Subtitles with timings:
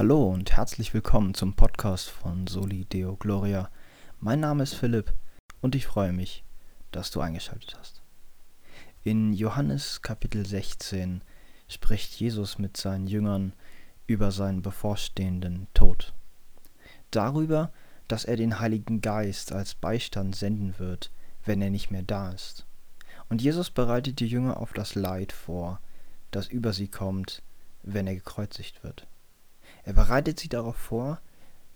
[0.00, 3.68] Hallo und herzlich willkommen zum Podcast von Soli Deo Gloria.
[4.18, 5.12] Mein Name ist Philipp
[5.60, 6.42] und ich freue mich,
[6.90, 8.00] dass du eingeschaltet hast.
[9.04, 11.20] In Johannes Kapitel 16
[11.68, 13.52] spricht Jesus mit seinen Jüngern
[14.06, 16.14] über seinen bevorstehenden Tod.
[17.10, 17.70] Darüber,
[18.08, 21.10] dass er den Heiligen Geist als Beistand senden wird,
[21.44, 22.64] wenn er nicht mehr da ist.
[23.28, 25.78] Und Jesus bereitet die Jünger auf das Leid vor,
[26.30, 27.42] das über sie kommt,
[27.82, 29.06] wenn er gekreuzigt wird.
[29.84, 31.20] Er bereitet sie darauf vor,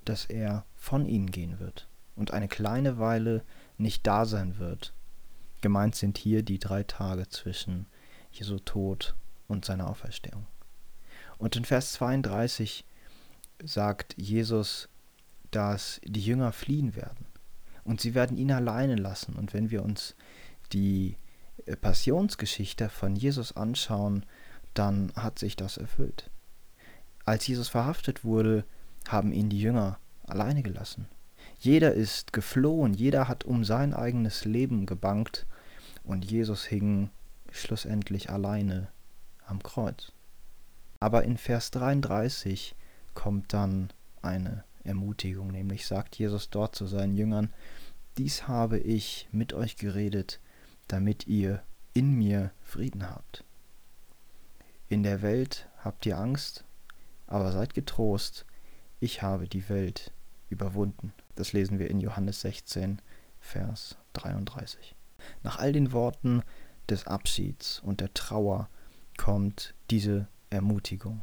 [0.04, 3.42] dass er von ihnen gehen wird und eine kleine Weile
[3.78, 4.92] nicht da sein wird.
[5.60, 7.86] Gemeint sind hier die drei Tage zwischen
[8.30, 9.14] Jesu Tod
[9.48, 10.46] und seiner Auferstehung.
[11.38, 12.84] Und in Vers 32
[13.62, 14.88] sagt Jesus,
[15.50, 17.26] dass die Jünger fliehen werden
[17.84, 19.36] und sie werden ihn alleine lassen.
[19.36, 20.14] Und wenn wir uns
[20.72, 21.16] die
[21.66, 24.26] äh, Passionsgeschichte von Jesus anschauen,
[24.74, 26.30] dann hat sich das erfüllt.
[27.24, 28.64] Als Jesus verhaftet wurde,
[29.08, 31.06] haben ihn die Jünger alleine gelassen.
[31.58, 35.46] Jeder ist geflohen, jeder hat um sein eigenes Leben gebankt
[36.02, 37.10] und Jesus hing
[37.50, 38.88] schlussendlich alleine
[39.46, 40.12] am Kreuz.
[41.00, 42.74] Aber in Vers 33
[43.14, 43.90] kommt dann
[44.22, 47.52] eine Ermutigung, nämlich sagt Jesus dort zu seinen Jüngern,
[48.18, 50.40] dies habe ich mit euch geredet,
[50.88, 51.62] damit ihr
[51.94, 53.44] in mir Frieden habt.
[54.88, 56.64] In der Welt habt ihr Angst,
[57.26, 58.44] aber seid getrost,
[59.00, 60.12] ich habe die Welt
[60.50, 61.12] überwunden.
[61.36, 63.00] Das lesen wir in Johannes 16,
[63.40, 64.94] Vers 33.
[65.42, 66.42] Nach all den Worten
[66.88, 68.68] des Abschieds und der Trauer
[69.16, 71.22] kommt diese Ermutigung.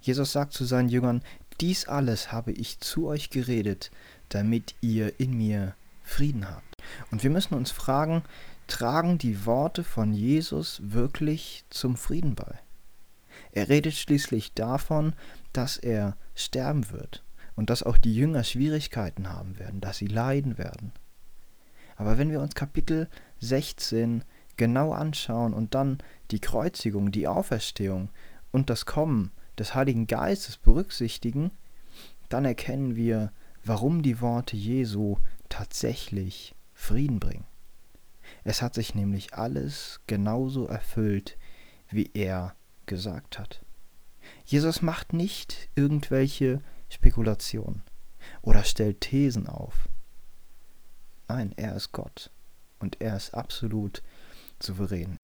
[0.00, 1.22] Jesus sagt zu seinen Jüngern,
[1.60, 3.90] dies alles habe ich zu euch geredet,
[4.28, 6.74] damit ihr in mir Frieden habt.
[7.10, 8.22] Und wir müssen uns fragen,
[8.66, 12.58] tragen die Worte von Jesus wirklich zum Frieden bei?
[13.56, 15.14] Er redet schließlich davon,
[15.54, 20.58] dass er sterben wird und dass auch die Jünger Schwierigkeiten haben werden, dass sie leiden
[20.58, 20.92] werden.
[21.96, 23.08] Aber wenn wir uns Kapitel
[23.40, 24.24] 16
[24.58, 25.96] genau anschauen und dann
[26.32, 28.10] die Kreuzigung, die Auferstehung
[28.52, 31.50] und das Kommen des Heiligen Geistes berücksichtigen,
[32.28, 33.32] dann erkennen wir,
[33.64, 35.16] warum die Worte Jesu
[35.48, 37.46] tatsächlich Frieden bringen.
[38.44, 41.38] Es hat sich nämlich alles genauso erfüllt,
[41.88, 42.54] wie er
[42.86, 43.60] gesagt hat.
[44.44, 47.82] Jesus macht nicht irgendwelche Spekulationen
[48.42, 49.88] oder stellt Thesen auf.
[51.28, 52.30] Nein, er ist Gott
[52.78, 54.02] und er ist absolut
[54.60, 55.18] souverän.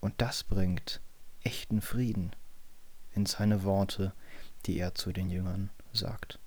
[0.00, 1.00] Und das bringt
[1.42, 2.32] echten Frieden
[3.14, 4.12] in seine Worte,
[4.66, 6.38] die er zu den Jüngern sagt.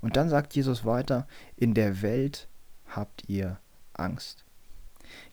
[0.00, 2.48] Und dann sagt Jesus weiter, in der Welt
[2.86, 3.58] habt ihr
[3.92, 4.44] Angst.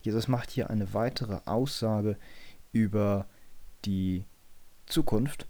[0.01, 2.17] Jesus macht hier eine weitere Aussage
[2.71, 3.27] über
[3.85, 4.25] die
[4.85, 5.47] Zukunft.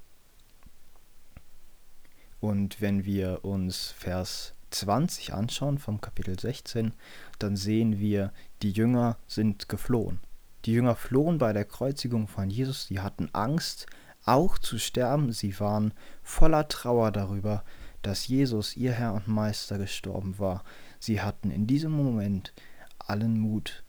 [2.39, 6.93] Und wenn wir uns Vers 20 anschauen vom Kapitel 16,
[7.39, 8.31] dann sehen wir,
[8.61, 10.19] die Jünger sind geflohen.
[10.65, 13.87] Die Jünger flohen bei der Kreuzigung von Jesus, sie hatten Angst,
[14.23, 17.63] auch zu sterben, sie waren voller Trauer darüber,
[18.01, 20.63] dass Jesus, ihr Herr und Meister, gestorben war.
[20.99, 22.53] Sie hatten in diesem Moment
[22.99, 23.83] allen Mut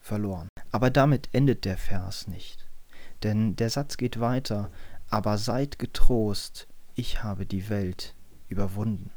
[0.00, 0.48] verloren.
[0.70, 2.63] Aber damit endet der Vers nicht.
[3.24, 4.70] Denn der Satz geht weiter,
[5.08, 8.14] aber seid getrost, ich habe die Welt
[8.48, 9.10] überwunden.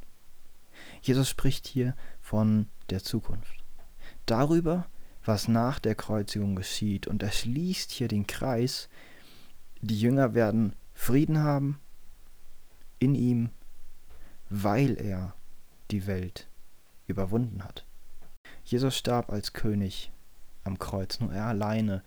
[1.02, 3.64] Jesus spricht hier von der Zukunft.
[4.26, 4.88] Darüber,
[5.28, 7.06] was nach der Kreuzigung geschieht.
[7.06, 8.90] Und er schließt hier den Kreis.
[9.82, 11.80] Die Jünger werden Frieden haben
[13.00, 13.50] in ihm,
[14.50, 15.36] weil er
[15.92, 16.48] die Welt
[17.06, 17.86] überwunden hat.
[18.64, 20.12] Jesus starb als König
[20.64, 21.20] am Kreuz.
[21.20, 22.04] Nur er alleine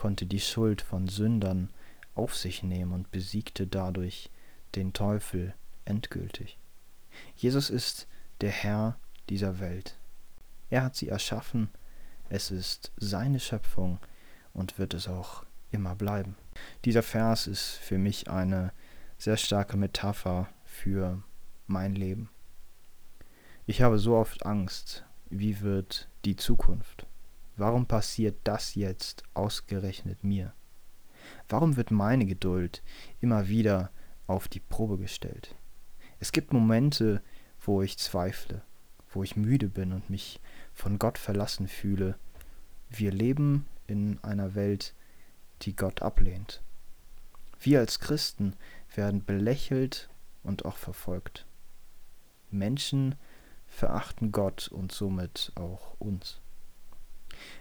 [0.00, 1.70] konnte die Schuld von Sündern
[2.14, 4.30] auf sich nehmen und besiegte dadurch
[4.74, 6.58] den Teufel endgültig.
[7.36, 8.08] Jesus ist
[8.40, 9.98] der Herr dieser Welt.
[10.70, 11.68] Er hat sie erschaffen
[12.32, 13.98] es ist seine Schöpfung
[14.52, 16.36] und wird es auch immer bleiben.
[16.84, 18.72] Dieser Vers ist für mich eine
[19.18, 21.24] sehr starke Metapher für
[21.66, 22.30] mein Leben.
[23.66, 27.06] Ich habe so oft Angst, wie wird die Zukunft?
[27.60, 30.54] Warum passiert das jetzt ausgerechnet mir?
[31.46, 32.82] Warum wird meine Geduld
[33.20, 33.90] immer wieder
[34.26, 35.54] auf die Probe gestellt?
[36.20, 37.22] Es gibt Momente,
[37.60, 38.62] wo ich zweifle,
[39.12, 40.40] wo ich müde bin und mich
[40.72, 42.18] von Gott verlassen fühle.
[42.88, 44.94] Wir leben in einer Welt,
[45.60, 46.62] die Gott ablehnt.
[47.60, 48.56] Wir als Christen
[48.94, 50.08] werden belächelt
[50.42, 51.44] und auch verfolgt.
[52.50, 53.16] Menschen
[53.66, 56.40] verachten Gott und somit auch uns.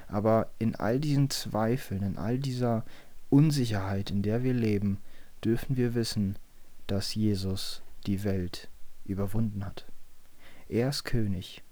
[0.09, 2.83] Aber in all diesen Zweifeln, in all dieser
[3.29, 4.99] Unsicherheit, in der wir leben,
[5.43, 6.37] dürfen wir wissen,
[6.87, 8.69] dass Jesus die Welt
[9.05, 9.85] überwunden hat.
[10.67, 11.63] Er ist König.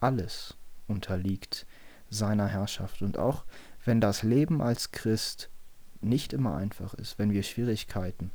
[0.00, 0.56] Alles
[0.86, 1.66] unterliegt
[2.10, 3.02] seiner Herrschaft.
[3.02, 3.44] Und auch
[3.84, 5.48] wenn das Leben als Christ
[6.02, 8.30] nicht immer einfach ist, wenn wir Schwierigkeiten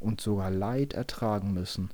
[0.00, 1.90] und sogar Leid ertragen müssen,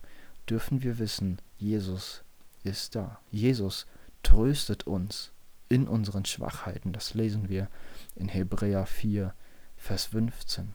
[0.49, 2.25] dürfen wir wissen, Jesus
[2.65, 3.21] ist da.
[3.31, 3.87] Jesus
[4.23, 5.33] tröstet uns
[5.73, 6.93] in unseren Schwachheiten.
[6.93, 7.67] Das lesen wir
[8.15, 9.35] in Hebräer 4,
[9.75, 10.75] Vers 15.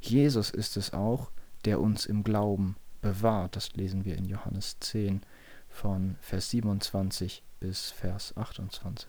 [0.00, 1.30] Jesus ist es auch,
[1.64, 3.56] der uns im Glauben bewahrt.
[3.56, 5.22] Das lesen wir in Johannes 10
[5.70, 9.08] von Vers 27 bis Vers 28.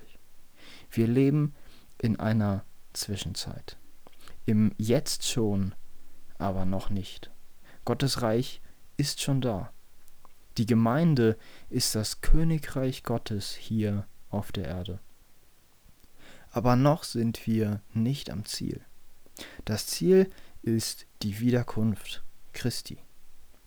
[0.89, 1.53] Wir leben
[2.01, 3.75] in einer Zwischenzeit.
[4.45, 5.75] Im Jetzt schon,
[6.37, 7.29] aber noch nicht.
[7.83, 8.61] Gottes Reich
[8.95, 9.73] ist schon da.
[10.57, 11.37] Die Gemeinde
[11.69, 15.01] ist das Königreich Gottes hier auf der Erde.
[16.55, 18.79] Aber noch sind wir nicht am Ziel.
[19.65, 20.31] Das Ziel
[20.61, 22.23] ist die Wiederkunft
[22.53, 22.97] Christi,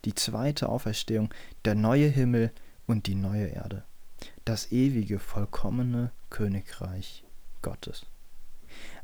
[0.05, 1.31] die zweite Auferstehung,
[1.65, 2.51] der neue Himmel
[2.87, 3.85] und die neue Erde,
[4.43, 7.23] das ewige, vollkommene Königreich
[7.61, 8.07] Gottes.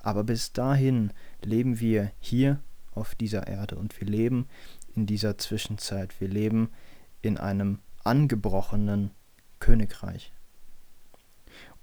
[0.01, 2.63] Aber bis dahin leben wir hier
[2.95, 4.47] auf dieser Erde und wir leben
[4.95, 6.19] in dieser Zwischenzeit.
[6.19, 6.71] Wir leben
[7.21, 9.11] in einem angebrochenen
[9.59, 10.33] Königreich.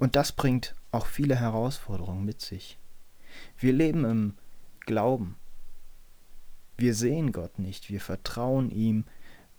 [0.03, 2.77] Und das bringt auch viele Herausforderungen mit sich.
[3.57, 4.35] Wir leben im
[4.81, 5.37] Glauben.
[6.77, 9.05] Wir sehen Gott nicht, wir vertrauen ihm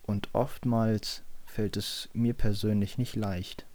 [0.01, 3.65] und oftmals fällt es mir persönlich nicht leicht.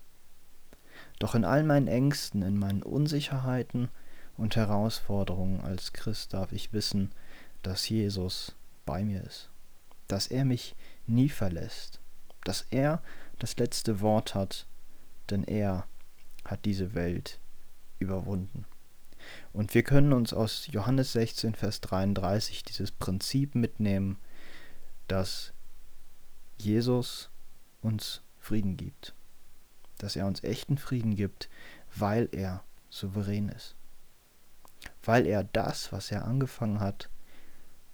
[1.19, 3.89] Doch in all meinen Ängsten, in meinen Unsicherheiten
[4.37, 7.13] und Herausforderungen als Christ darf ich wissen,
[7.63, 8.55] dass Jesus
[8.85, 9.49] bei mir ist,
[10.07, 10.77] dass er mich
[11.07, 11.99] nie verlässt,
[12.45, 13.03] dass er
[13.39, 14.67] das letzte Wort hat,
[15.31, 15.87] denn er
[16.51, 17.39] hat diese Welt
[17.99, 18.65] überwunden.
[19.53, 24.19] Und wir können uns aus Johannes 16, Vers 33 dieses Prinzip mitnehmen,
[25.07, 25.53] dass
[26.59, 27.31] Jesus
[27.83, 29.15] uns Frieden gibt.
[29.99, 31.49] Dass er uns echten Frieden gibt,
[31.95, 33.75] weil er souverän ist.
[35.03, 37.11] Weil er das, was er angefangen hat,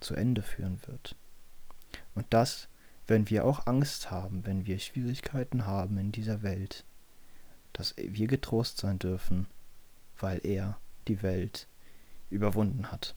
[0.00, 1.16] zu Ende führen wird.
[2.14, 2.68] Und das,
[3.06, 6.84] wenn wir auch Angst haben, wenn wir Schwierigkeiten haben in dieser Welt,
[7.74, 9.46] dass wir getrost sein dürfen,
[10.18, 11.68] weil er die Welt
[12.30, 13.14] überwunden hat.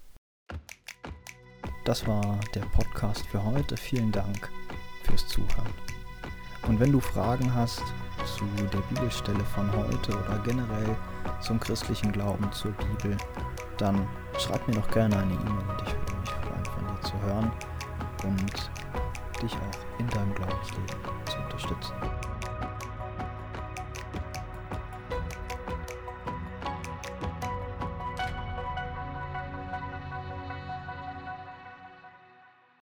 [1.85, 3.77] Das war der Podcast für heute.
[3.77, 4.49] Vielen Dank
[5.03, 5.73] fürs Zuhören.
[6.67, 7.81] Und wenn du Fragen hast
[8.25, 10.97] zu der Bibelstelle von heute oder generell
[11.39, 13.15] zum christlichen Glauben zur Bibel,
[13.77, 14.05] dann
[14.37, 17.51] schreib mir doch gerne eine E-Mail und ich würde mich freuen, von dir zu hören
[18.25, 18.71] und
[19.41, 20.87] dich auch in deinem Glaubensleben
[21.25, 21.93] zu unterstützen.